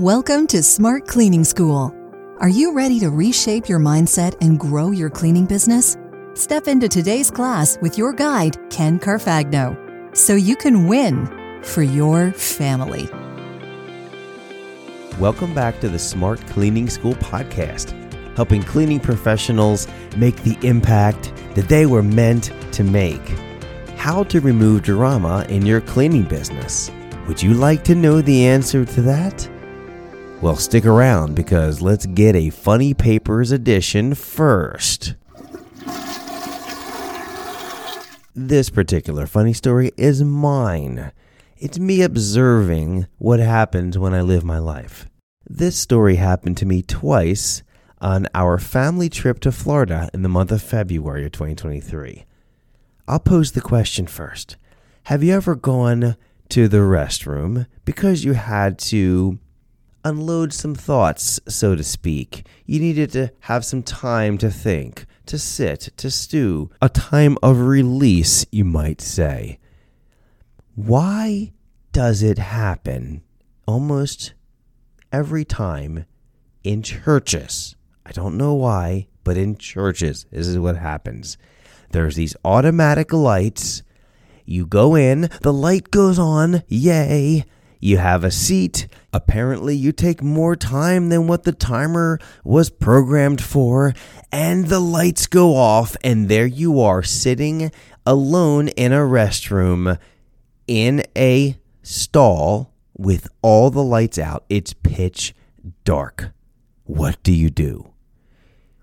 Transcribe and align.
Welcome 0.00 0.46
to 0.46 0.62
Smart 0.62 1.06
Cleaning 1.06 1.44
School. 1.44 1.94
Are 2.38 2.48
you 2.48 2.72
ready 2.72 2.98
to 3.00 3.10
reshape 3.10 3.68
your 3.68 3.80
mindset 3.80 4.34
and 4.40 4.58
grow 4.58 4.92
your 4.92 5.10
cleaning 5.10 5.44
business? 5.44 5.98
Step 6.32 6.68
into 6.68 6.88
today's 6.88 7.30
class 7.30 7.76
with 7.82 7.98
your 7.98 8.14
guide, 8.14 8.56
Ken 8.70 8.98
Carfagno, 8.98 10.16
so 10.16 10.36
you 10.36 10.56
can 10.56 10.88
win 10.88 11.26
for 11.62 11.82
your 11.82 12.32
family. 12.32 13.10
Welcome 15.18 15.54
back 15.54 15.80
to 15.80 15.90
the 15.90 15.98
Smart 15.98 16.40
Cleaning 16.46 16.88
School 16.88 17.16
podcast, 17.16 17.92
helping 18.38 18.62
cleaning 18.62 19.00
professionals 19.00 19.86
make 20.16 20.42
the 20.44 20.56
impact 20.66 21.30
that 21.56 21.68
they 21.68 21.84
were 21.84 22.02
meant 22.02 22.52
to 22.72 22.84
make. 22.84 23.28
How 23.98 24.24
to 24.24 24.40
remove 24.40 24.82
drama 24.82 25.44
in 25.50 25.66
your 25.66 25.82
cleaning 25.82 26.24
business. 26.24 26.90
Would 27.28 27.42
you 27.42 27.52
like 27.52 27.84
to 27.84 27.94
know 27.94 28.22
the 28.22 28.46
answer 28.46 28.86
to 28.86 29.02
that? 29.02 29.59
Well, 30.42 30.56
stick 30.56 30.86
around 30.86 31.34
because 31.34 31.82
let's 31.82 32.06
get 32.06 32.34
a 32.34 32.48
funny 32.48 32.94
papers 32.94 33.52
edition 33.52 34.14
first. 34.14 35.14
This 38.34 38.70
particular 38.70 39.26
funny 39.26 39.52
story 39.52 39.92
is 39.98 40.22
mine. 40.24 41.12
It's 41.58 41.78
me 41.78 42.00
observing 42.00 43.06
what 43.18 43.38
happens 43.38 43.98
when 43.98 44.14
I 44.14 44.22
live 44.22 44.42
my 44.42 44.56
life. 44.56 45.10
This 45.46 45.76
story 45.76 46.16
happened 46.16 46.56
to 46.56 46.66
me 46.66 46.80
twice 46.80 47.62
on 48.00 48.26
our 48.34 48.56
family 48.56 49.10
trip 49.10 49.40
to 49.40 49.52
Florida 49.52 50.08
in 50.14 50.22
the 50.22 50.30
month 50.30 50.52
of 50.52 50.62
February 50.62 51.26
of 51.26 51.32
2023. 51.32 52.24
I'll 53.06 53.18
pose 53.18 53.52
the 53.52 53.60
question 53.60 54.06
first. 54.06 54.56
Have 55.04 55.22
you 55.22 55.34
ever 55.34 55.54
gone 55.54 56.16
to 56.48 56.66
the 56.66 56.78
restroom 56.78 57.66
because 57.84 58.24
you 58.24 58.32
had 58.32 58.78
to 58.78 59.38
unload 60.04 60.52
some 60.52 60.74
thoughts, 60.74 61.40
so 61.48 61.74
to 61.74 61.84
speak. 61.84 62.46
You 62.66 62.80
needed 62.80 63.12
to 63.12 63.32
have 63.40 63.64
some 63.64 63.82
time 63.82 64.38
to 64.38 64.50
think, 64.50 65.06
to 65.26 65.38
sit, 65.38 65.90
to 65.96 66.10
stew, 66.10 66.70
a 66.80 66.88
time 66.88 67.36
of 67.42 67.60
release, 67.60 68.46
you 68.50 68.64
might 68.64 69.00
say. 69.00 69.58
Why 70.74 71.52
does 71.92 72.22
it 72.22 72.38
happen 72.38 73.22
almost 73.66 74.34
every 75.12 75.44
time 75.44 76.06
in 76.64 76.82
churches? 76.82 77.76
I 78.06 78.12
don't 78.12 78.36
know 78.36 78.54
why, 78.54 79.08
but 79.24 79.36
in 79.36 79.56
churches, 79.56 80.26
this 80.30 80.46
is 80.46 80.58
what 80.58 80.76
happens. 80.76 81.36
There's 81.90 82.16
these 82.16 82.36
automatic 82.44 83.12
lights. 83.12 83.82
You 84.44 84.66
go 84.66 84.94
in, 84.94 85.28
the 85.42 85.52
light 85.52 85.90
goes 85.90 86.18
on, 86.18 86.62
yay. 86.68 87.44
You 87.80 87.96
have 87.96 88.24
a 88.24 88.30
seat. 88.30 88.86
Apparently, 89.12 89.74
you 89.74 89.90
take 89.90 90.22
more 90.22 90.54
time 90.54 91.08
than 91.08 91.26
what 91.26 91.44
the 91.44 91.52
timer 91.52 92.18
was 92.44 92.68
programmed 92.68 93.42
for, 93.42 93.94
and 94.30 94.66
the 94.66 94.80
lights 94.80 95.26
go 95.26 95.56
off, 95.56 95.96
and 96.04 96.28
there 96.28 96.46
you 96.46 96.78
are 96.80 97.02
sitting 97.02 97.72
alone 98.04 98.68
in 98.68 98.92
a 98.92 98.98
restroom 98.98 99.98
in 100.66 101.02
a 101.16 101.58
stall 101.82 102.74
with 102.96 103.26
all 103.40 103.70
the 103.70 103.82
lights 103.82 104.18
out. 104.18 104.44
It's 104.50 104.74
pitch 104.74 105.34
dark. 105.84 106.32
What 106.84 107.22
do 107.22 107.32
you 107.32 107.48
do? 107.48 107.92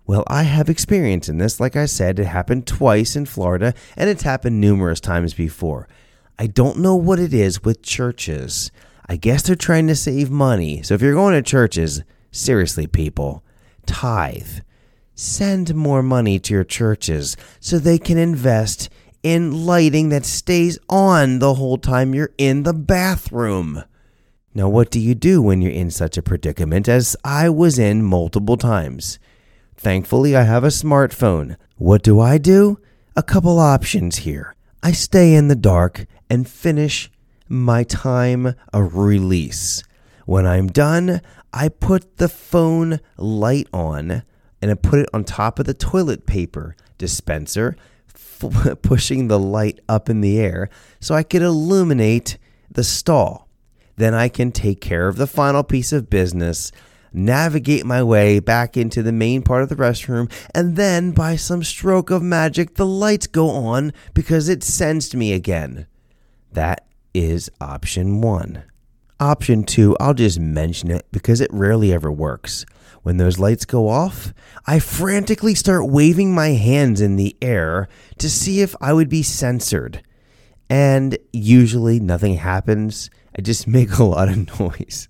Well, 0.08 0.24
I 0.28 0.44
have 0.44 0.70
experience 0.70 1.30
in 1.30 1.38
this. 1.38 1.60
Like 1.60 1.76
I 1.76 1.86
said, 1.86 2.18
it 2.18 2.26
happened 2.26 2.66
twice 2.66 3.16
in 3.16 3.26
Florida, 3.26 3.74
and 3.96 4.10
it's 4.10 4.24
happened 4.24 4.60
numerous 4.60 5.00
times 5.00 5.34
before. 5.34 5.88
I 6.40 6.48
don't 6.48 6.80
know 6.80 6.96
what 6.96 7.20
it 7.20 7.34
is 7.34 7.64
with 7.64 7.82
churches. 7.84 8.72
I 9.10 9.16
guess 9.16 9.44
they're 9.44 9.56
trying 9.56 9.88
to 9.88 9.96
save 9.96 10.30
money. 10.30 10.82
So 10.84 10.94
if 10.94 11.02
you're 11.02 11.14
going 11.14 11.34
to 11.34 11.42
churches, 11.42 12.04
seriously, 12.32 12.88
people, 12.88 13.44
tithe. 13.86 14.60
Send 15.16 15.74
more 15.74 16.04
money 16.04 16.40
to 16.40 16.54
your 16.54 16.64
churches 16.64 17.38
so 17.60 17.80
they 17.80 17.98
can 17.98 18.18
invest 18.18 18.90
in 19.24 19.66
lighting 19.66 20.10
that 20.10 20.26
stays 20.26 20.78
on 20.90 21.40
the 21.40 21.56
whole 21.56 21.78
time 21.78 22.14
you're 22.14 22.34
in 22.38 22.64
the 22.64 22.74
bathroom. 22.74 23.84
Now, 24.54 24.70
what 24.70 24.92
do 24.92 25.00
you 25.00 25.16
do 25.16 25.42
when 25.42 25.62
you're 25.62 25.72
in 25.72 25.92
such 25.92 26.18
a 26.18 26.22
predicament 26.22 26.88
as 26.88 27.16
I 27.24 27.50
was 27.50 27.80
in 27.80 28.04
multiple 28.04 28.58
times? 28.58 29.20
Thankfully, 29.76 30.36
I 30.36 30.44
have 30.44 30.64
a 30.64 30.68
smartphone. 30.68 31.58
What 31.78 32.04
do 32.04 32.20
I 32.20 32.38
do? 32.38 32.80
A 33.16 33.24
couple 33.24 33.60
options 33.60 34.18
here. 34.18 34.56
I 34.82 34.92
stay 34.92 35.34
in 35.34 35.48
the 35.48 35.56
dark 35.56 36.06
and 36.30 36.48
finish 36.48 37.12
my 37.50 37.84
time 37.84 38.56
of 38.74 38.98
release. 38.98 39.84
When 40.26 40.46
I'm 40.46 40.68
done, 40.68 41.22
I 41.54 41.70
put 41.70 42.18
the 42.18 42.30
phone 42.30 43.00
light 43.18 43.68
on 43.74 44.24
and 44.62 44.72
I 44.72 44.76
put 44.76 45.00
it 45.00 45.10
on 45.14 45.24
top 45.24 45.60
of 45.60 45.66
the 45.66 45.74
toilet 45.74 46.26
paper 46.26 46.76
dispenser, 46.98 47.76
f- 48.14 48.78
pushing 48.82 49.28
the 49.28 49.40
light 49.40 49.80
up 49.88 50.10
in 50.10 50.22
the 50.22 50.40
air 50.40 50.70
so 51.00 51.16
I 51.16 51.24
could 51.24 51.42
illuminate 51.42 52.38
the 52.70 52.84
stall. 52.84 53.48
Then 53.96 54.14
I 54.14 54.30
can 54.30 54.52
take 54.52 54.82
care 54.82 55.08
of 55.08 55.16
the 55.18 55.28
final 55.28 55.64
piece 55.64 55.92
of 55.92 56.10
business, 56.10 56.72
navigate 57.12 57.86
my 57.86 58.04
way 58.04 58.40
back 58.40 58.78
into 58.78 59.02
the 59.02 59.12
main 59.12 59.42
part 59.42 59.64
of 59.64 59.70
the 59.70 59.76
restroom, 59.76 60.32
and 60.54 60.76
then 60.76 61.12
by 61.12 61.36
some 61.36 61.64
stroke 61.64 62.12
of 62.12 62.22
magic, 62.22 62.76
the 62.76 62.86
lights 62.86 63.26
go 63.26 63.50
on 63.50 63.94
because 64.14 64.50
it 64.50 64.64
sensed 64.64 65.16
me 65.16 65.34
again. 65.34 65.88
That 66.52 66.86
is 67.14 67.50
option 67.60 68.22
one. 68.22 68.64
Option 69.20 69.64
two, 69.64 69.98
I'll 70.00 70.14
just 70.14 70.40
mention 70.40 70.92
it 70.92 71.06
because 71.12 71.42
it 71.42 71.52
rarely 71.52 71.92
ever 71.92 72.12
works. 72.12 72.66
When 73.02 73.18
those 73.18 73.40
lights 73.40 73.66
go 73.66 73.88
off, 73.88 74.34
I 74.66 74.80
frantically 74.80 75.56
start 75.56 75.88
waving 75.90 76.36
my 76.36 76.50
hands 76.50 77.02
in 77.02 77.16
the 77.16 77.36
air 77.42 77.88
to 78.20 78.30
see 78.30 78.62
if 78.62 78.76
I 78.80 78.94
would 78.94 79.10
be 79.10 79.24
censored. 79.24 80.04
And 80.70 81.18
usually 81.34 82.00
nothing 82.00 82.36
happens. 82.36 83.10
I 83.36 83.42
just 83.42 83.68
make 83.68 83.98
a 83.98 84.04
lot 84.04 84.30
of 84.30 84.60
noise. 84.60 85.10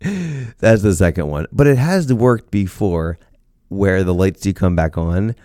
That's 0.58 0.82
the 0.82 0.94
second 0.94 1.28
one. 1.28 1.46
But 1.52 1.68
it 1.68 1.78
has 1.78 2.12
worked 2.12 2.50
before 2.50 3.18
where 3.68 4.02
the 4.02 4.14
lights 4.14 4.40
do 4.40 4.52
come 4.52 4.74
back 4.74 4.98
on. 4.98 5.36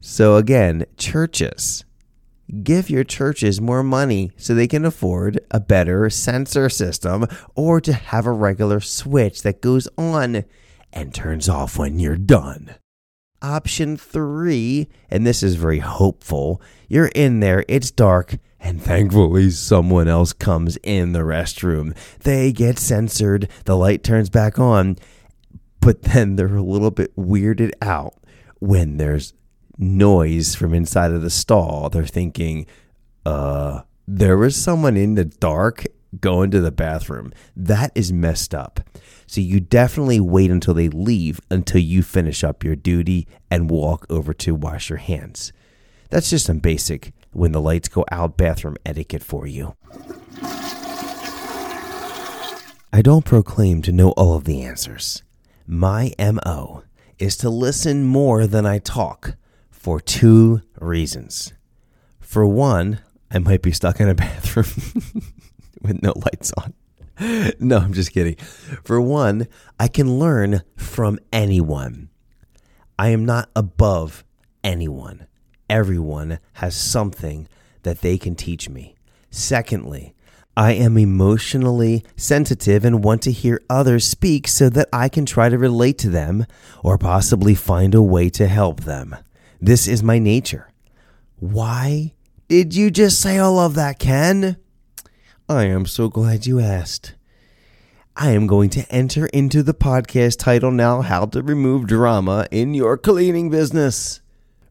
So 0.00 0.36
again, 0.36 0.84
churches 0.98 1.85
give 2.62 2.90
your 2.90 3.04
churches 3.04 3.60
more 3.60 3.82
money 3.82 4.30
so 4.36 4.54
they 4.54 4.68
can 4.68 4.84
afford 4.84 5.40
a 5.50 5.60
better 5.60 6.08
sensor 6.10 6.68
system 6.68 7.26
or 7.54 7.80
to 7.80 7.92
have 7.92 8.26
a 8.26 8.32
regular 8.32 8.80
switch 8.80 9.42
that 9.42 9.60
goes 9.60 9.88
on 9.98 10.44
and 10.92 11.14
turns 11.14 11.48
off 11.48 11.78
when 11.78 11.98
you're 11.98 12.16
done. 12.16 12.74
Option 13.42 13.96
three, 13.96 14.88
and 15.10 15.26
this 15.26 15.42
is 15.42 15.56
very 15.56 15.80
hopeful 15.80 16.60
you're 16.88 17.10
in 17.14 17.40
there, 17.40 17.64
it's 17.68 17.90
dark, 17.90 18.38
and 18.58 18.80
thankfully 18.80 19.50
someone 19.50 20.08
else 20.08 20.32
comes 20.32 20.78
in 20.82 21.12
the 21.12 21.20
restroom. 21.20 21.96
They 22.20 22.52
get 22.52 22.78
censored, 22.78 23.48
the 23.64 23.76
light 23.76 24.02
turns 24.02 24.30
back 24.30 24.58
on, 24.58 24.96
but 25.80 26.02
then 26.02 26.36
they're 26.36 26.56
a 26.56 26.62
little 26.62 26.90
bit 26.90 27.14
weirded 27.16 27.72
out 27.82 28.14
when 28.58 28.96
there's 28.96 29.34
noise 29.78 30.54
from 30.54 30.74
inside 30.74 31.12
of 31.12 31.22
the 31.22 31.30
stall, 31.30 31.88
they're 31.90 32.06
thinking, 32.06 32.66
uh, 33.24 33.82
there 34.06 34.36
was 34.36 34.56
someone 34.56 34.96
in 34.96 35.14
the 35.14 35.24
dark 35.24 35.84
going 36.20 36.50
to 36.50 36.60
the 36.60 36.70
bathroom. 36.70 37.32
That 37.56 37.92
is 37.94 38.12
messed 38.12 38.54
up. 38.54 38.80
So 39.26 39.40
you 39.40 39.60
definitely 39.60 40.20
wait 40.20 40.50
until 40.50 40.74
they 40.74 40.88
leave 40.88 41.40
until 41.50 41.80
you 41.80 42.02
finish 42.02 42.44
up 42.44 42.62
your 42.62 42.76
duty 42.76 43.26
and 43.50 43.70
walk 43.70 44.06
over 44.08 44.32
to 44.34 44.54
wash 44.54 44.88
your 44.88 44.98
hands. 44.98 45.52
That's 46.10 46.30
just 46.30 46.46
some 46.46 46.60
basic 46.60 47.12
when 47.32 47.52
the 47.52 47.60
lights 47.60 47.88
go 47.88 48.04
out 48.10 48.36
bathroom 48.36 48.76
etiquette 48.86 49.24
for 49.24 49.46
you. 49.46 49.74
I 52.92 53.02
don't 53.02 53.24
proclaim 53.24 53.82
to 53.82 53.92
know 53.92 54.10
all 54.10 54.36
of 54.36 54.44
the 54.44 54.62
answers. 54.62 55.22
My 55.66 56.12
MO 56.18 56.84
is 57.18 57.36
to 57.38 57.50
listen 57.50 58.04
more 58.04 58.46
than 58.46 58.64
I 58.64 58.78
talk 58.78 59.36
for 59.86 60.00
two 60.00 60.60
reasons. 60.80 61.52
For 62.18 62.44
one, 62.44 62.98
I 63.30 63.38
might 63.38 63.62
be 63.62 63.70
stuck 63.70 64.00
in 64.00 64.08
a 64.08 64.14
bathroom 64.26 64.66
with 65.80 66.02
no 66.02 66.12
lights 66.16 66.52
on. 66.56 66.74
No, 67.60 67.78
I'm 67.78 67.92
just 67.92 68.10
kidding. 68.10 68.34
For 68.82 69.00
one, 69.00 69.46
I 69.78 69.86
can 69.86 70.18
learn 70.18 70.62
from 70.76 71.20
anyone. 71.32 72.08
I 72.98 73.10
am 73.10 73.24
not 73.24 73.48
above 73.54 74.24
anyone. 74.64 75.28
Everyone 75.70 76.40
has 76.54 76.74
something 76.74 77.46
that 77.84 78.00
they 78.00 78.18
can 78.18 78.34
teach 78.34 78.68
me. 78.68 78.96
Secondly, 79.30 80.16
I 80.56 80.72
am 80.72 80.98
emotionally 80.98 82.04
sensitive 82.16 82.84
and 82.84 83.04
want 83.04 83.22
to 83.22 83.30
hear 83.30 83.62
others 83.70 84.04
speak 84.04 84.48
so 84.48 84.68
that 84.68 84.88
I 84.92 85.08
can 85.08 85.26
try 85.26 85.48
to 85.48 85.56
relate 85.56 85.96
to 85.98 86.10
them 86.10 86.44
or 86.82 86.98
possibly 86.98 87.54
find 87.54 87.94
a 87.94 88.02
way 88.02 88.28
to 88.30 88.48
help 88.48 88.80
them. 88.80 89.14
This 89.60 89.88
is 89.88 90.02
my 90.02 90.18
nature. 90.18 90.68
Why 91.38 92.12
did 92.48 92.74
you 92.74 92.90
just 92.90 93.20
say 93.20 93.38
all 93.38 93.58
of 93.58 93.74
that, 93.74 93.98
Ken? 93.98 94.56
I 95.48 95.64
am 95.64 95.86
so 95.86 96.08
glad 96.08 96.46
you 96.46 96.60
asked. 96.60 97.14
I 98.16 98.30
am 98.30 98.46
going 98.46 98.70
to 98.70 98.90
enter 98.90 99.26
into 99.26 99.62
the 99.62 99.74
podcast 99.74 100.38
title 100.38 100.70
now 100.70 101.02
How 101.02 101.26
to 101.26 101.42
Remove 101.42 101.86
Drama 101.86 102.46
in 102.50 102.74
Your 102.74 102.96
Cleaning 102.98 103.50
Business. 103.50 104.20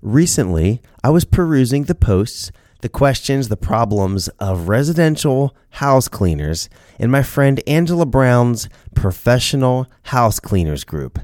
Recently, 0.02 0.82
I 1.04 1.10
was 1.10 1.26
perusing 1.26 1.84
the 1.84 1.96
posts, 1.96 2.52
the 2.82 2.90
questions, 2.90 3.48
the 3.48 3.58
problems 3.58 4.28
of 4.40 4.68
residential 4.70 5.56
house 5.72 6.08
cleaners 6.08 6.70
in 7.00 7.10
my 7.10 7.24
friend 7.24 7.62
Angela 7.66 8.06
Brown's 8.06 8.70
Professional 8.94 9.88
House 10.04 10.40
Cleaners 10.40 10.84
group. 10.84 11.20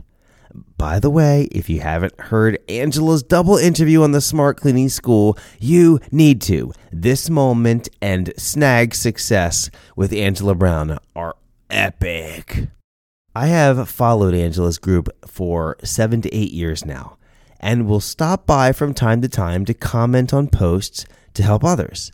By 0.78 1.00
the 1.00 1.10
way, 1.10 1.48
if 1.52 1.70
you 1.70 1.80
haven't 1.82 2.20
heard 2.20 2.60
Angela's 2.68 3.24
double 3.24 3.58
interview 3.58 4.04
on 4.04 4.12
the 4.12 4.22
Smart 4.22 4.58
Cleaning 4.58 4.90
School, 4.90 5.38
you 5.60 6.00
need 6.12 6.42
to. 6.44 6.74
This 6.92 7.30
moment 7.30 7.88
and 8.02 8.34
snag 8.38 8.96
success 8.96 9.70
with 9.96 10.12
Angela 10.12 10.56
Brown 10.56 10.98
are 11.16 11.36
epic. 11.70 12.68
I 13.34 13.48
have 13.48 13.90
followed 13.90 14.34
Angela's 14.34 14.78
group 14.78 15.10
for 15.26 15.78
seven 15.84 16.22
to 16.22 16.36
eight 16.36 16.52
years 16.52 16.86
now 16.86 17.18
and 17.60 17.88
will 17.88 18.02
stop 18.02 18.46
by 18.46 18.72
from 18.72 18.94
time 18.94 19.22
to 19.22 19.30
time 19.30 19.64
to 19.66 19.74
comment 19.74 20.34
on 20.34 20.48
posts 20.50 21.06
to 21.36 21.44
help 21.44 21.64
others. 21.64 22.12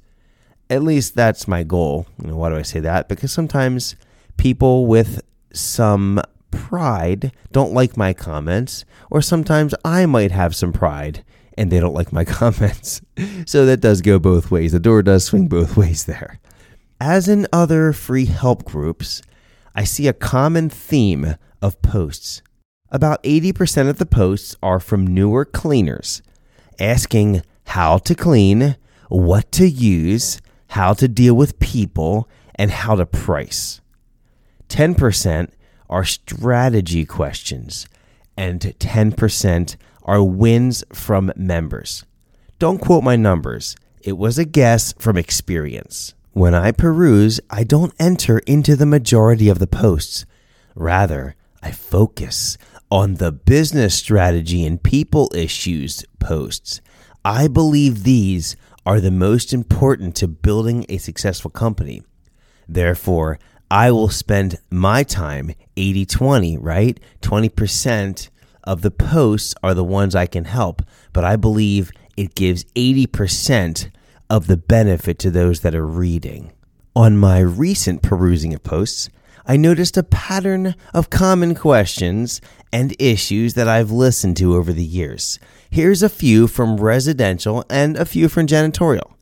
At 0.70 0.84
least 0.84 1.16
that's 1.16 1.48
my 1.48 1.64
goal. 1.64 2.06
Why 2.18 2.50
do 2.50 2.58
I 2.58 2.62
say 2.62 2.82
that? 2.82 3.08
Because 3.08 3.32
sometimes 3.32 3.96
people 4.36 4.86
with 4.86 5.22
some 5.54 6.22
pride 6.52 7.32
don't 7.52 7.74
like 7.74 7.98
my 7.98 8.14
comments, 8.14 8.86
or 9.10 9.22
sometimes 9.22 9.74
I 9.84 10.06
might 10.06 10.32
have 10.32 10.56
some 10.56 10.74
pride 10.74 11.24
and 11.58 11.72
they 11.72 11.80
don't 11.80 11.94
like 11.94 12.14
my 12.14 12.24
comments. 12.26 13.02
so 13.46 13.66
that 13.66 13.82
does 13.82 14.02
go 14.02 14.20
both 14.20 14.52
ways. 14.52 14.72
The 14.72 14.80
door 14.80 15.02
does 15.02 15.26
swing 15.26 15.48
both 15.48 15.76
ways 15.78 16.06
there. 16.06 16.40
As 17.00 17.28
in 17.28 17.48
other 17.52 17.94
free 17.94 18.26
help 18.26 18.64
groups, 18.66 19.22
I 19.76 19.84
see 19.84 20.08
a 20.08 20.14
common 20.14 20.70
theme 20.70 21.36
of 21.62 21.82
posts. 21.82 22.42
About 22.90 23.22
80% 23.24 23.90
of 23.90 23.98
the 23.98 24.06
posts 24.06 24.56
are 24.64 24.80
from 24.80 25.06
newer 25.06 25.46
cleaners 25.46 26.22
asking 26.80 27.42
how 27.66 27.98
to 27.98 28.16
clean, 28.16 28.78
what 29.10 29.52
to 29.52 29.68
use, 29.68 30.40
how 30.70 30.94
to 30.94 31.08
deal 31.08 31.36
with 31.36 31.60
people, 31.60 32.30
and 32.56 32.72
how 32.72 32.96
to 32.96 33.06
price. 33.06 33.82
10% 34.70 35.50
are 35.90 36.04
strategy 36.04 37.06
questions, 37.06 37.88
and 38.36 38.62
10% 38.62 39.76
are 40.04 40.24
wins 40.24 40.84
from 40.94 41.32
members. 41.36 42.06
Don't 42.60 42.80
quote 42.80 43.04
my 43.04 43.16
numbers, 43.16 43.76
it 44.02 44.18
was 44.18 44.38
a 44.38 44.46
guess 44.46 44.94
from 45.00 45.18
experience. 45.18 46.14
When 46.32 46.54
I 46.54 46.72
peruse, 46.72 47.40
I 47.50 47.64
don't 47.64 47.94
enter 48.00 48.40
into 48.40 48.76
the 48.76 48.86
majority 48.86 49.50
of 49.50 49.60
the 49.60 49.68
posts. 49.68 50.26
Rather, 50.76 51.36
I 51.64 51.72
focus 51.72 52.58
on 52.92 53.16
the 53.16 53.32
business 53.32 53.96
strategy 53.96 54.66
and 54.66 54.82
people 54.82 55.32
issues 55.34 56.06
posts. 56.20 56.80
I 57.26 57.48
believe 57.48 58.04
these 58.04 58.56
are 58.86 59.02
the 59.02 59.12
most 59.12 59.52
important 59.52 60.16
to 60.16 60.28
building 60.28 60.86
a 60.88 60.98
successful 60.98 61.52
company. 61.52 62.04
Therefore, 62.70 63.40
I 63.70 63.92
will 63.92 64.10
spend 64.10 64.60
my 64.70 65.04
time 65.04 65.54
80 65.76 66.06
20, 66.06 66.58
right? 66.58 67.00
20% 67.22 68.30
of 68.64 68.82
the 68.82 68.92
posts 68.92 69.54
are 69.62 69.74
the 69.74 69.84
ones 69.84 70.16
I 70.16 70.26
can 70.26 70.46
help, 70.46 70.82
but 71.14 71.26
I 71.26 71.36
believe 71.36 71.92
it 72.16 72.36
gives 72.36 72.64
80% 72.76 73.92
of 74.30 74.48
the 74.48 74.58
benefit 74.58 75.20
to 75.20 75.32
those 75.32 75.62
that 75.62 75.76
are 75.76 75.86
reading. 75.86 76.52
On 76.96 77.18
my 77.18 77.40
recent 77.40 78.02
perusing 78.02 78.54
of 78.54 78.64
posts, 78.64 79.10
I 79.46 79.56
noticed 79.56 79.96
a 79.98 80.04
pattern 80.04 80.76
of 80.94 81.10
common 81.10 81.56
questions 81.56 82.42
and 82.74 82.96
issues 83.00 83.54
that 83.54 83.68
I've 83.68 83.92
listened 83.92 84.36
to 84.38 84.56
over 84.56 84.74
the 84.74 84.84
years. 84.84 85.40
Here's 85.70 86.04
a 86.04 86.10
few 86.10 86.48
from 86.48 86.78
residential 86.78 87.64
and 87.70 87.96
a 87.96 88.06
few 88.06 88.28
from 88.28 88.48
janitorial. 88.48 89.17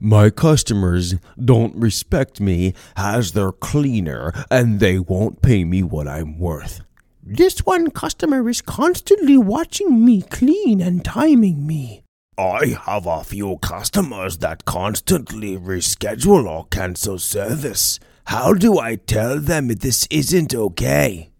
My 0.00 0.30
customers 0.30 1.14
don't 1.42 1.74
respect 1.76 2.40
me 2.40 2.74
as 2.96 3.32
their 3.32 3.52
cleaner 3.52 4.32
and 4.50 4.80
they 4.80 4.98
won't 4.98 5.42
pay 5.42 5.64
me 5.64 5.82
what 5.82 6.06
I'm 6.06 6.38
worth. 6.38 6.82
This 7.22 7.60
one 7.60 7.90
customer 7.90 8.48
is 8.48 8.62
constantly 8.62 9.36
watching 9.36 10.04
me 10.04 10.22
clean 10.22 10.80
and 10.80 11.04
timing 11.04 11.66
me. 11.66 12.02
I 12.38 12.76
have 12.84 13.06
a 13.06 13.24
few 13.24 13.56
customers 13.58 14.38
that 14.38 14.66
constantly 14.66 15.56
reschedule 15.56 16.46
or 16.46 16.66
cancel 16.66 17.18
service. 17.18 17.98
How 18.26 18.52
do 18.52 18.78
I 18.78 18.96
tell 18.96 19.40
them 19.40 19.68
this 19.68 20.06
isn't 20.10 20.54
okay? 20.54 21.30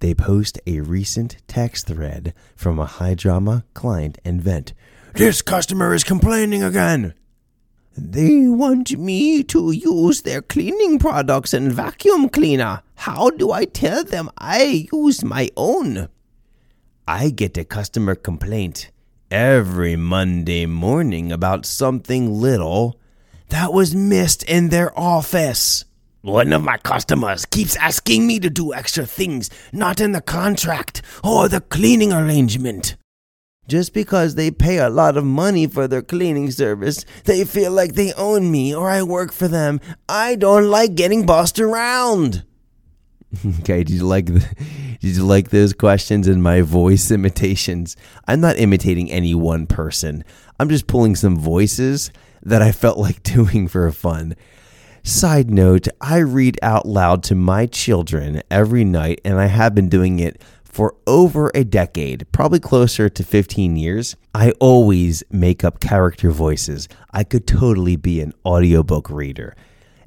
They 0.00 0.14
post 0.14 0.58
a 0.66 0.80
recent 0.80 1.36
text 1.46 1.88
thread 1.88 2.32
from 2.56 2.78
a 2.78 2.86
high 2.86 3.14
drama 3.14 3.64
client 3.74 4.16
and 4.24 4.40
vent. 4.40 4.72
This 5.14 5.42
customer 5.42 5.92
is 5.92 6.04
complaining 6.04 6.62
again. 6.62 7.14
They 7.96 8.46
want 8.46 8.96
me 8.96 9.42
to 9.44 9.72
use 9.72 10.22
their 10.22 10.42
cleaning 10.42 10.98
products 10.98 11.52
and 11.52 11.72
vacuum 11.72 12.28
cleaner. 12.28 12.82
How 12.94 13.30
do 13.30 13.50
I 13.50 13.64
tell 13.64 14.04
them 14.04 14.30
I 14.38 14.88
use 14.92 15.24
my 15.24 15.50
own? 15.56 16.08
I 17.08 17.30
get 17.30 17.58
a 17.58 17.64
customer 17.64 18.14
complaint 18.14 18.90
every 19.30 19.96
Monday 19.96 20.66
morning 20.66 21.32
about 21.32 21.66
something 21.66 22.40
little 22.40 22.98
that 23.48 23.72
was 23.72 23.94
missed 23.94 24.44
in 24.44 24.68
their 24.68 24.96
office. 24.98 25.84
One 26.22 26.52
of 26.52 26.62
my 26.62 26.76
customers 26.76 27.46
keeps 27.46 27.76
asking 27.76 28.26
me 28.26 28.38
to 28.40 28.50
do 28.50 28.74
extra 28.74 29.06
things 29.06 29.50
not 29.72 30.00
in 30.00 30.12
the 30.12 30.20
contract 30.20 31.02
or 31.24 31.48
the 31.48 31.60
cleaning 31.60 32.12
arrangement. 32.12 32.96
Just 33.70 33.94
because 33.94 34.34
they 34.34 34.50
pay 34.50 34.78
a 34.78 34.90
lot 34.90 35.16
of 35.16 35.24
money 35.24 35.68
for 35.68 35.86
their 35.86 36.02
cleaning 36.02 36.50
service, 36.50 37.04
they 37.22 37.44
feel 37.44 37.70
like 37.70 37.94
they 37.94 38.12
own 38.14 38.50
me 38.50 38.74
or 38.74 38.90
I 38.90 39.04
work 39.04 39.30
for 39.30 39.46
them. 39.46 39.80
I 40.08 40.34
don't 40.34 40.68
like 40.68 40.96
getting 40.96 41.24
bossed 41.24 41.60
around. 41.60 42.42
okay, 43.60 43.84
did 43.84 43.90
you 43.90 44.04
like 44.04 44.26
the, 44.26 44.40
did 44.98 45.14
you 45.14 45.24
like 45.24 45.50
those 45.50 45.72
questions 45.72 46.26
and 46.26 46.42
my 46.42 46.62
voice 46.62 47.12
imitations? 47.12 47.96
I'm 48.26 48.40
not 48.40 48.58
imitating 48.58 49.08
any 49.08 49.36
one 49.36 49.68
person. 49.68 50.24
I'm 50.58 50.68
just 50.68 50.88
pulling 50.88 51.14
some 51.14 51.38
voices 51.38 52.10
that 52.42 52.62
I 52.62 52.72
felt 52.72 52.98
like 52.98 53.22
doing 53.36 53.68
for 53.68 53.88
fun. 53.92 54.34
Side 55.04 55.48
note, 55.48 55.86
I 56.00 56.18
read 56.18 56.58
out 56.60 56.86
loud 56.86 57.22
to 57.24 57.36
my 57.36 57.66
children 57.66 58.42
every 58.50 58.82
night 58.82 59.20
and 59.24 59.38
I 59.38 59.46
have 59.46 59.76
been 59.76 59.88
doing 59.88 60.18
it 60.18 60.42
for 60.70 60.94
over 61.04 61.50
a 61.52 61.64
decade, 61.64 62.30
probably 62.30 62.60
closer 62.60 63.08
to 63.08 63.24
15 63.24 63.76
years, 63.76 64.14
I 64.32 64.52
always 64.60 65.24
make 65.30 65.64
up 65.64 65.80
character 65.80 66.30
voices. 66.30 66.88
I 67.10 67.24
could 67.24 67.46
totally 67.46 67.96
be 67.96 68.20
an 68.20 68.32
audiobook 68.46 69.10
reader. 69.10 69.56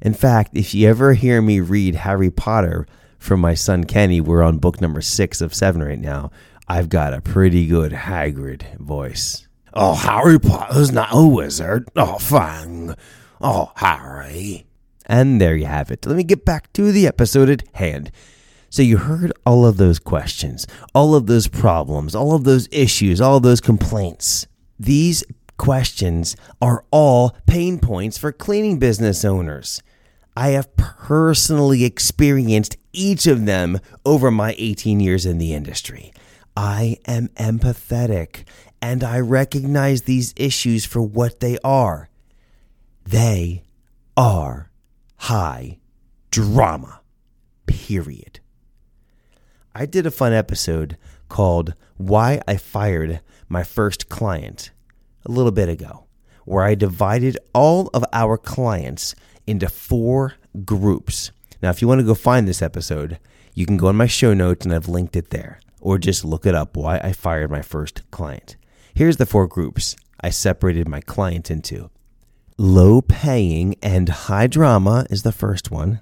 In 0.00 0.14
fact, 0.14 0.52
if 0.54 0.74
you 0.74 0.88
ever 0.88 1.12
hear 1.12 1.42
me 1.42 1.60
read 1.60 1.96
Harry 1.96 2.30
Potter 2.30 2.86
from 3.18 3.40
my 3.40 3.52
son 3.52 3.84
Kenny, 3.84 4.22
we're 4.22 4.42
on 4.42 4.56
book 4.56 4.80
number 4.80 5.02
six 5.02 5.42
of 5.42 5.54
seven 5.54 5.82
right 5.82 6.00
now. 6.00 6.30
I've 6.66 6.88
got 6.88 7.12
a 7.12 7.20
pretty 7.20 7.66
good 7.66 7.92
Hagrid 7.92 8.78
voice. 8.78 9.46
Oh, 9.74 9.94
Harry 9.94 10.40
Potter's 10.40 10.92
not 10.92 11.08
a 11.12 11.26
wizard. 11.26 11.88
Oh, 11.94 12.16
fang. 12.18 12.94
Oh, 13.38 13.70
Harry. 13.76 14.64
And 15.04 15.40
there 15.40 15.56
you 15.56 15.66
have 15.66 15.90
it. 15.90 16.06
Let 16.06 16.16
me 16.16 16.24
get 16.24 16.46
back 16.46 16.72
to 16.72 16.90
the 16.90 17.06
episode 17.06 17.50
at 17.50 17.64
hand. 17.74 18.10
So 18.74 18.82
you 18.82 18.96
heard 18.96 19.32
all 19.46 19.64
of 19.64 19.76
those 19.76 20.00
questions, 20.00 20.66
all 20.96 21.14
of 21.14 21.28
those 21.28 21.46
problems, 21.46 22.12
all 22.12 22.34
of 22.34 22.42
those 22.42 22.66
issues, 22.72 23.20
all 23.20 23.36
of 23.36 23.44
those 23.44 23.60
complaints. 23.60 24.48
These 24.80 25.22
questions 25.56 26.34
are 26.60 26.84
all 26.90 27.36
pain 27.46 27.78
points 27.78 28.18
for 28.18 28.32
cleaning 28.32 28.80
business 28.80 29.24
owners. 29.24 29.80
I 30.36 30.48
have 30.48 30.74
personally 30.76 31.84
experienced 31.84 32.76
each 32.92 33.28
of 33.28 33.46
them 33.46 33.78
over 34.04 34.32
my 34.32 34.56
18 34.58 34.98
years 34.98 35.24
in 35.24 35.38
the 35.38 35.54
industry. 35.54 36.12
I 36.56 36.96
am 37.06 37.28
empathetic 37.36 38.42
and 38.82 39.04
I 39.04 39.20
recognize 39.20 40.02
these 40.02 40.34
issues 40.36 40.84
for 40.84 41.00
what 41.00 41.38
they 41.38 41.58
are. 41.62 42.08
They 43.04 43.62
are 44.16 44.72
high 45.18 45.78
drama. 46.32 47.02
Period. 47.66 48.40
I 49.76 49.86
did 49.86 50.06
a 50.06 50.12
fun 50.12 50.32
episode 50.32 50.96
called 51.28 51.74
Why 51.96 52.40
I 52.46 52.56
Fired 52.56 53.20
My 53.48 53.64
First 53.64 54.08
Client 54.08 54.70
a 55.26 55.32
little 55.32 55.50
bit 55.50 55.68
ago, 55.68 56.06
where 56.44 56.62
I 56.62 56.76
divided 56.76 57.36
all 57.52 57.90
of 57.92 58.04
our 58.12 58.38
clients 58.38 59.16
into 59.48 59.68
four 59.68 60.34
groups. 60.64 61.32
Now, 61.60 61.70
if 61.70 61.82
you 61.82 61.88
want 61.88 61.98
to 61.98 62.06
go 62.06 62.14
find 62.14 62.46
this 62.46 62.62
episode, 62.62 63.18
you 63.52 63.66
can 63.66 63.76
go 63.76 63.88
in 63.88 63.96
my 63.96 64.06
show 64.06 64.32
notes 64.32 64.64
and 64.64 64.72
I've 64.72 64.88
linked 64.88 65.16
it 65.16 65.30
there, 65.30 65.58
or 65.80 65.98
just 65.98 66.24
look 66.24 66.46
it 66.46 66.54
up 66.54 66.76
Why 66.76 66.98
I 67.02 67.12
Fired 67.12 67.50
My 67.50 67.62
First 67.62 68.08
Client. 68.12 68.54
Here's 68.94 69.16
the 69.16 69.26
four 69.26 69.48
groups 69.48 69.96
I 70.20 70.30
separated 70.30 70.86
my 70.86 71.00
client 71.00 71.50
into 71.50 71.90
low 72.56 73.02
paying 73.02 73.74
and 73.82 74.08
high 74.08 74.46
drama 74.46 75.04
is 75.10 75.24
the 75.24 75.32
first 75.32 75.72
one. 75.72 76.00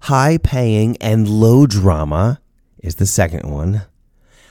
High 0.00 0.36
paying 0.36 0.98
and 0.98 1.26
low 1.26 1.66
drama 1.66 2.42
is 2.84 2.96
the 2.96 3.06
second 3.06 3.50
one. 3.50 3.82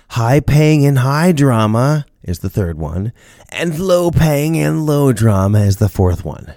High 0.10 0.40
paying 0.40 0.86
and 0.86 0.98
high 0.98 1.32
drama 1.32 2.06
is 2.24 2.40
the 2.40 2.50
third 2.50 2.80
one. 2.80 3.14
And 3.50 3.80
low 3.80 4.10
paying 4.10 4.58
and 4.58 4.88
low 4.88 5.14
drama 5.14 5.60
is 5.60 5.78
the 5.78 5.88
fourth 5.88 6.26
one. 6.26 6.56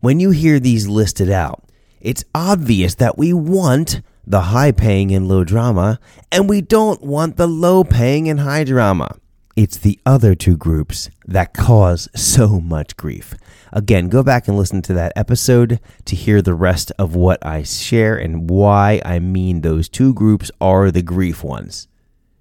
When 0.00 0.20
you 0.20 0.30
hear 0.30 0.60
these 0.60 0.86
listed 0.86 1.28
out, 1.28 1.64
it's 2.00 2.24
obvious 2.34 2.94
that 2.96 3.18
we 3.18 3.32
want 3.32 4.00
the 4.24 4.40
high 4.40 4.70
paying 4.70 5.12
and 5.12 5.28
low 5.28 5.42
drama, 5.42 5.98
and 6.30 6.48
we 6.48 6.60
don't 6.60 7.02
want 7.02 7.36
the 7.36 7.48
low 7.48 7.82
paying 7.82 8.28
and 8.28 8.38
high 8.38 8.62
drama. 8.62 9.16
It's 9.54 9.76
the 9.76 10.00
other 10.06 10.34
two 10.34 10.56
groups 10.56 11.10
that 11.26 11.52
cause 11.52 12.08
so 12.14 12.58
much 12.58 12.96
grief. 12.96 13.34
Again, 13.70 14.08
go 14.08 14.22
back 14.22 14.48
and 14.48 14.56
listen 14.56 14.80
to 14.82 14.94
that 14.94 15.12
episode 15.14 15.78
to 16.06 16.16
hear 16.16 16.40
the 16.40 16.54
rest 16.54 16.90
of 16.98 17.14
what 17.14 17.44
I 17.44 17.62
share 17.62 18.16
and 18.16 18.48
why 18.48 19.02
I 19.04 19.18
mean 19.18 19.60
those 19.60 19.90
two 19.90 20.14
groups 20.14 20.50
are 20.58 20.90
the 20.90 21.02
grief 21.02 21.44
ones. 21.44 21.86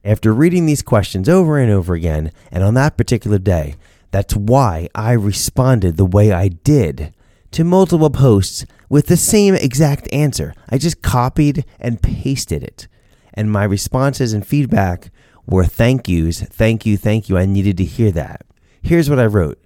After 0.05 0.33
reading 0.33 0.65
these 0.65 0.81
questions 0.81 1.27
over 1.27 1.57
and 1.57 1.69
over 1.69 1.95
again, 1.95 2.31
and 2.49 2.63
on 2.63 2.75
that 2.75 2.95
particular 2.95 3.39
day, 3.39 3.75
that's 4.11 4.35
why 4.35 4.87
I 4.95 5.11
responded 5.11 5.97
the 5.97 6.05
way 6.05 6.31
I 6.31 6.47
did 6.47 7.13
to 7.51 7.65
multiple 7.65 8.09
posts 8.09 8.65
with 8.87 9.07
the 9.07 9.17
same 9.17 9.53
exact 9.53 10.07
answer. 10.13 10.53
I 10.69 10.77
just 10.77 11.01
copied 11.01 11.65
and 11.77 12.01
pasted 12.01 12.63
it. 12.63 12.87
And 13.33 13.51
my 13.51 13.65
responses 13.65 14.31
and 14.31 14.47
feedback 14.47 15.11
were 15.45 15.65
thank 15.65 16.07
yous, 16.07 16.41
thank 16.41 16.85
you, 16.85 16.97
thank 16.97 17.29
you. 17.29 17.37
I 17.37 17.45
needed 17.45 17.77
to 17.77 17.85
hear 17.85 18.11
that. 18.11 18.45
Here's 18.81 19.09
what 19.09 19.19
I 19.19 19.25
wrote 19.25 19.61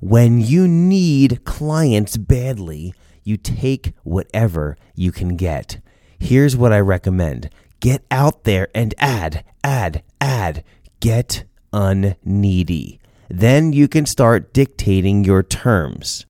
When 0.00 0.40
you 0.40 0.68
need 0.68 1.44
clients 1.44 2.16
badly, 2.16 2.94
you 3.22 3.36
take 3.36 3.94
whatever 4.02 4.76
you 4.94 5.12
can 5.12 5.36
get. 5.36 5.80
Here's 6.18 6.56
what 6.56 6.72
I 6.72 6.80
recommend 6.80 7.50
get 7.80 8.04
out 8.10 8.44
there 8.44 8.68
and 8.74 8.94
add, 8.98 9.44
add, 9.62 10.02
add. 10.20 10.64
Get 11.00 11.44
unneedy. 11.72 12.98
Then 13.28 13.72
you 13.74 13.88
can 13.88 14.06
start 14.06 14.54
dictating 14.54 15.24
your 15.24 15.42
terms. 15.42 16.24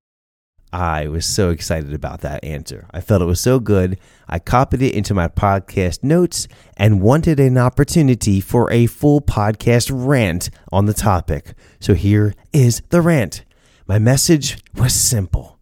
I 0.74 1.06
was 1.06 1.24
so 1.24 1.50
excited 1.50 1.94
about 1.94 2.22
that 2.22 2.42
answer. 2.42 2.88
I 2.90 3.00
felt 3.00 3.22
it 3.22 3.26
was 3.26 3.40
so 3.40 3.60
good. 3.60 3.96
I 4.26 4.40
copied 4.40 4.82
it 4.82 4.92
into 4.92 5.14
my 5.14 5.28
podcast 5.28 6.02
notes 6.02 6.48
and 6.76 7.00
wanted 7.00 7.38
an 7.38 7.56
opportunity 7.56 8.40
for 8.40 8.68
a 8.72 8.86
full 8.86 9.20
podcast 9.20 9.92
rant 9.94 10.50
on 10.72 10.86
the 10.86 10.92
topic. 10.92 11.54
So 11.78 11.94
here 11.94 12.34
is 12.52 12.82
the 12.88 13.02
rant. 13.02 13.44
My 13.86 14.00
message 14.00 14.58
was 14.74 14.92
simple. 14.92 15.60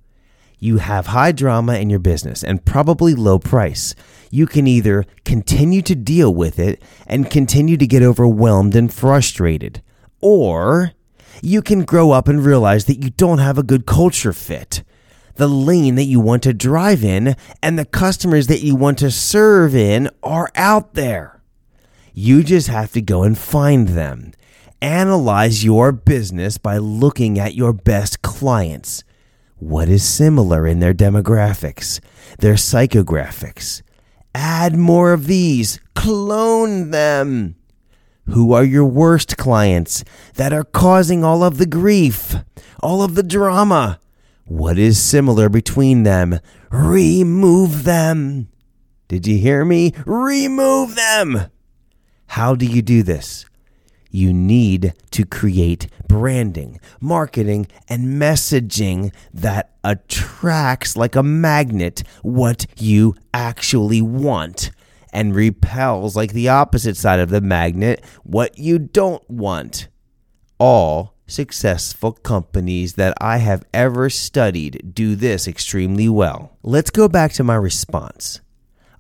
You 0.59 0.79
have 0.79 1.09
high 1.09 1.33
drama 1.33 1.75
in 1.75 1.91
your 1.91 1.99
business 1.99 2.43
and 2.43 2.65
probably 2.65 3.15
low 3.15 3.39
price. 3.39 3.95
You 4.31 4.47
can 4.47 4.67
either 4.67 5.05
continue 5.27 5.83
to 5.83 5.95
deal 5.95 6.35
with 6.35 6.59
it 6.59 6.83
and 7.07 7.31
continue 7.31 7.77
to 7.77 7.87
get 7.87 8.03
overwhelmed 8.03 8.75
and 8.75 8.91
frustrated, 8.91 9.83
or 10.23 10.93
you 11.43 11.61
can 11.61 11.85
grow 11.85 12.13
up 12.13 12.29
and 12.29 12.43
realize 12.43 12.87
that 12.87 13.05
you 13.05 13.11
don't 13.11 13.41
have 13.41 13.59
a 13.59 13.63
good 13.63 13.85
culture 13.85 14.33
fit 14.33 14.83
the 15.37 15.49
lane 15.49 15.95
that 15.95 16.05
you 16.05 16.21
want 16.21 16.43
to 16.45 16.53
drive 16.53 17.05
in 17.05 17.37
and 17.63 17.79
the 17.79 17.85
customers 17.85 18.47
that 18.49 18.63
you 18.63 18.75
want 18.75 18.99
to 18.99 19.11
serve 19.11 19.75
in 19.75 20.11
are 20.23 20.51
out 20.55 20.95
there. 20.95 21.43
You 22.13 22.43
just 22.43 22.69
have 22.69 22.93
to 22.93 23.01
go 23.01 23.23
and 23.23 23.37
find 23.39 23.89
them. 23.89 24.33
Analyze 24.83 25.65
your 25.65 25.93
business 25.93 26.59
by 26.59 26.77
looking 26.79 27.39
at 27.39 27.55
your 27.55 27.73
best 27.73 28.21
clients. 28.23 29.05
What 29.59 29.89
is 29.89 30.03
similar 30.03 30.67
in 30.67 30.81
their 30.81 30.93
demographics, 30.93 32.01
their 32.41 32.55
psychographics? 32.55 33.83
Add 34.35 34.77
more 34.77 35.13
of 35.13 35.27
these, 35.27 35.79
clone 35.95 36.91
them. 36.91 37.55
Who 38.27 38.53
are 38.53 38.65
your 38.65 38.85
worst 38.85 39.37
clients 39.37 40.05
that 40.35 40.53
are 40.53 40.65
causing 40.65 41.23
all 41.23 41.43
of 41.45 41.59
the 41.59 41.67
grief, 41.67 42.35
all 42.83 43.03
of 43.03 43.15
the 43.15 43.23
drama? 43.23 44.01
What 44.45 44.79
is 44.79 45.03
similar 45.03 45.49
between 45.49 46.03
them? 46.03 46.39
Remove 46.71 47.85
them. 47.85 48.49
Did 49.09 49.27
you 49.27 49.39
hear 49.39 49.65
me? 49.65 49.93
Remove 50.07 50.95
them. 50.95 51.51
How 52.29 52.55
do 52.55 52.67
you 52.67 52.83
do 52.83 53.03
this? 53.03 53.45
You 54.11 54.33
need 54.33 54.95
to 55.13 55.25
create 55.25 55.89
branding, 56.07 56.79
marketing, 57.01 57.67
and 57.89 58.21
messaging 58.21 59.13
that 59.33 59.73
attracts 59.83 60.97
like 60.97 61.17
a 61.17 61.23
magnet 61.23 62.03
what 62.23 62.67
you 62.79 63.15
actually 63.33 64.03
want 64.03 64.71
and 65.13 65.35
repels 65.35 66.17
like 66.17 66.33
the 66.33 66.49
opposite 66.49 66.97
side 66.97 67.21
of 67.21 67.31
the 67.31 67.41
magnet 67.41 68.05
what 68.23 68.59
you 68.59 68.79
don't 68.79 69.29
want. 69.31 69.89
All 70.59 71.12
successful 71.27 72.13
companies 72.13 72.95
that 72.95 73.15
I 73.21 73.39
have 73.39 73.65
ever 73.73 74.11
studied 74.11 74.93
do 74.95 75.15
this 75.17 75.49
extremely 75.49 76.09
well. 76.09 76.57
Let's 76.63 76.91
go 76.91 77.09
back 77.09 77.33
to 77.35 77.45
my 77.45 77.57
response. 77.57 78.41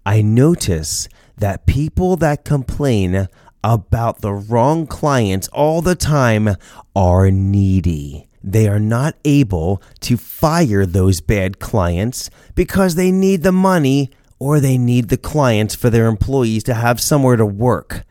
I 0.05 0.23
notice 0.23 1.09
that 1.37 1.67
people 1.67 2.17
that 2.17 2.45
complain 2.45 3.29
about 3.65 4.21
the 4.21 4.33
wrong 4.33 4.87
clients 4.87 5.49
all 5.49 5.83
the 5.83 5.95
time 5.95 6.57
are 6.97 7.31
needy. 7.31 8.29
They 8.43 8.67
are 8.69 8.81
not 8.81 9.15
able 9.25 9.81
to 10.01 10.17
fire 10.17 10.85
those 10.85 11.21
bad 11.21 11.61
clients 11.61 12.29
because 12.55 12.97
they 12.97 13.13
need 13.13 13.43
the 13.43 13.53
money 13.53 14.11
or 14.41 14.59
they 14.59 14.77
need 14.77 15.09
the 15.09 15.17
clients 15.17 15.77
for 15.77 15.91
their 15.91 16.09
employees 16.09 16.65
to 16.65 16.75
have 16.75 17.01
somewhere 17.01 17.37
to 17.37 17.47
work. 17.47 18.05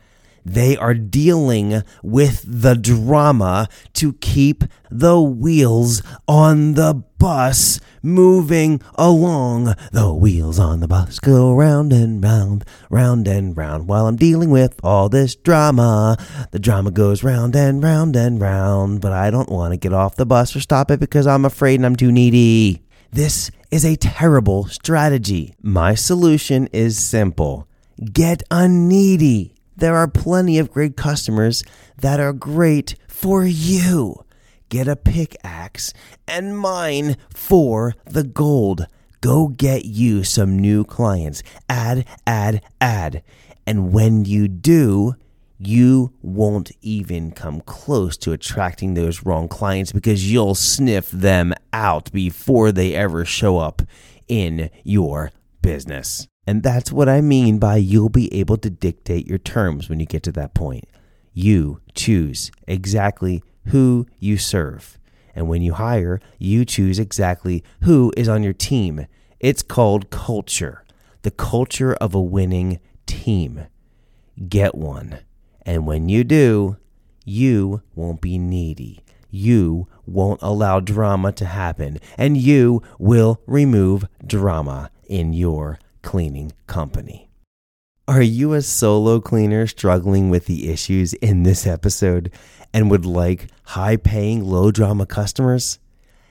They 0.45 0.75
are 0.77 0.93
dealing 0.93 1.83
with 2.01 2.43
the 2.48 2.75
drama 2.75 3.69
to 3.93 4.13
keep 4.13 4.63
the 4.89 5.21
wheels 5.21 6.01
on 6.27 6.74
the 6.74 7.03
bus 7.19 7.79
moving 8.01 8.81
along. 8.95 9.75
The 9.91 10.13
wheels 10.13 10.57
on 10.60 10.79
the 10.79 10.88
bus 10.88 11.19
go 11.19 11.53
round 11.53 11.93
and 11.93 12.24
round, 12.24 12.65
round 12.89 13.27
and 13.27 13.55
round. 13.55 13.88
While 13.88 14.07
I'm 14.07 14.15
dealing 14.15 14.50
with 14.50 14.79
all 14.83 15.10
this 15.10 15.36
drama, 15.36 16.17
the 16.51 16.60
drama 16.60 16.91
goes 16.91 17.24
round 17.24 17.55
and 17.55 17.83
round 17.83 18.15
and 18.15 18.41
round. 18.41 19.01
But 19.01 19.13
I 19.13 19.29
don't 19.29 19.50
want 19.50 19.74
to 19.74 19.77
get 19.77 19.93
off 19.93 20.15
the 20.15 20.25
bus 20.25 20.55
or 20.55 20.60
stop 20.60 20.89
it 20.91 21.00
because 21.00 21.27
I'm 21.27 21.45
afraid 21.45 21.75
and 21.75 21.86
I'm 21.86 21.95
too 21.95 22.12
needy. 22.12 22.81
This 23.12 23.51
is 23.69 23.86
a 23.86 23.95
terrible 23.95 24.65
strategy. 24.65 25.53
My 25.62 25.95
solution 25.95 26.67
is 26.67 26.98
simple 26.98 27.67
get 28.13 28.41
unneedy. 28.50 29.61
There 29.81 29.95
are 29.95 30.07
plenty 30.07 30.59
of 30.59 30.69
great 30.69 30.95
customers 30.95 31.63
that 31.97 32.19
are 32.19 32.33
great 32.33 32.93
for 33.07 33.43
you. 33.43 34.23
Get 34.69 34.88
a 34.88 34.95
pickaxe 34.95 35.91
and 36.27 36.55
mine 36.55 37.17
for 37.33 37.95
the 38.05 38.23
gold. 38.23 38.85
Go 39.21 39.47
get 39.47 39.85
you 39.85 40.23
some 40.23 40.59
new 40.59 40.83
clients. 40.83 41.41
Add, 41.67 42.05
add, 42.27 42.61
add. 42.79 43.23
And 43.65 43.91
when 43.91 44.23
you 44.23 44.47
do, 44.47 45.15
you 45.57 46.13
won't 46.21 46.71
even 46.83 47.31
come 47.31 47.61
close 47.61 48.17
to 48.17 48.33
attracting 48.33 48.93
those 48.93 49.25
wrong 49.25 49.47
clients 49.47 49.91
because 49.91 50.31
you'll 50.31 50.53
sniff 50.53 51.09
them 51.09 51.55
out 51.73 52.11
before 52.11 52.71
they 52.71 52.93
ever 52.93 53.25
show 53.25 53.57
up 53.57 53.81
in 54.27 54.69
your 54.83 55.31
business. 55.63 56.27
And 56.51 56.63
that's 56.63 56.91
what 56.91 57.08
I 57.08 57.22
mean 57.22 57.60
by 57.60 57.77
you'll 57.77 58.10
be 58.10 58.27
able 58.34 58.58
to 58.58 58.70
dictate 58.70 59.25
your 59.25 59.38
terms 59.38 59.88
when 59.88 60.01
you 60.01 60.05
get 60.05 60.22
to 60.24 60.34
that 60.34 60.53
point. 60.53 60.84
You 61.31 61.79
choose 61.96 62.51
exactly 62.67 63.41
who 63.67 64.05
you 64.20 64.38
serve. 64.38 65.00
And 65.34 65.48
when 65.48 65.62
you 65.62 65.75
hire, 65.75 66.20
you 66.39 66.65
choose 66.65 67.00
exactly 67.00 67.63
who 67.84 68.12
is 68.17 68.27
on 68.27 68.43
your 68.43 68.51
team. 68.51 69.08
It's 69.39 69.63
called 69.63 70.10
culture, 70.10 70.84
the 71.22 71.31
culture 71.31 71.93
of 71.93 72.13
a 72.13 72.20
winning 72.20 72.81
team. 73.05 73.67
Get 74.50 74.75
one. 74.75 75.20
And 75.65 75.88
when 75.88 76.10
you 76.10 76.25
do, 76.25 76.75
you 77.24 77.81
won't 77.96 78.20
be 78.20 78.38
needy. 78.38 79.00
You 79.29 79.88
won't 80.05 80.41
allow 80.41 80.81
drama 80.81 81.31
to 81.31 81.46
happen. 81.46 82.00
And 82.17 82.36
you 82.36 82.81
will 83.00 83.41
remove 83.48 84.03
drama 84.27 84.91
in 85.08 85.31
your 85.31 85.79
cleaning 86.01 86.53
company. 86.67 87.29
Are 88.08 88.22
you 88.22 88.53
a 88.53 88.62
solo 88.62 89.22
cleaner 89.22 89.67
struggling 89.67 90.29
with 90.29 90.46
the 90.46 90.70
issues 90.70 91.13
in 91.13 91.43
this 91.43 91.65
episode 91.65 92.29
and 92.74 92.91
would 92.91 93.05
like 93.05 93.48
high 93.63 93.96
paying, 93.96 94.43
low 94.43 94.72
drama 94.72 95.05
customers? 95.05 95.79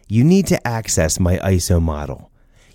You 0.08 0.24
need 0.24 0.46
to 0.48 0.66
access 0.66 1.18
my 1.18 1.38
ISO 1.38 1.80
model. 1.80 2.30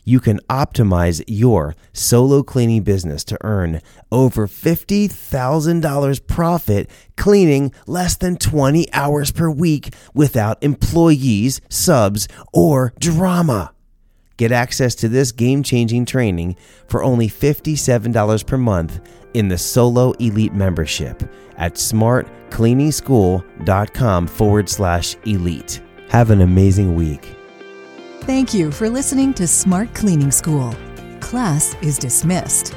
You 0.05 0.19
can 0.19 0.39
optimize 0.49 1.23
your 1.27 1.75
solo 1.91 2.41
cleaning 2.41 2.83
business 2.83 3.23
to 3.25 3.37
earn 3.41 3.81
over 4.11 4.47
$50,000 4.47 6.27
profit 6.27 6.89
cleaning 7.17 7.73
less 7.85 8.15
than 8.15 8.37
20 8.37 8.91
hours 8.93 9.31
per 9.31 9.49
week 9.49 9.93
without 10.13 10.63
employees, 10.63 11.59
subs, 11.69 12.27
or 12.53 12.93
drama. 12.99 13.74
Get 14.37 14.51
access 14.51 14.95
to 14.95 15.07
this 15.07 15.31
game 15.31 15.63
changing 15.63 16.05
training 16.05 16.57
for 16.87 17.01
only 17.03 17.29
$57 17.29 18.45
per 18.45 18.57
month 18.57 18.99
in 19.33 19.47
the 19.47 19.57
Solo 19.57 20.11
Elite 20.13 20.53
membership 20.53 21.23
at 21.57 21.75
smartcleaningschool.com 21.75 24.27
forward 24.27 24.69
slash 24.69 25.15
elite. 25.25 25.81
Have 26.09 26.31
an 26.31 26.41
amazing 26.41 26.95
week. 26.95 27.33
Thank 28.21 28.53
you 28.53 28.71
for 28.71 28.89
listening 28.89 29.33
to 29.35 29.47
Smart 29.47 29.93
Cleaning 29.93 30.31
School. 30.31 30.75
Class 31.19 31.75
is 31.81 31.97
dismissed. 31.97 32.75